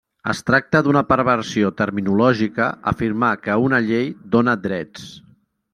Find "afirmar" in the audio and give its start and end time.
2.93-3.33